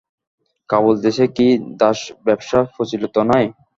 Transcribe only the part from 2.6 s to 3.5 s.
প্রচলিত নাই।